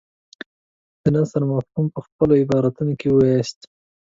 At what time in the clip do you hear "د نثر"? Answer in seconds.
1.03-1.41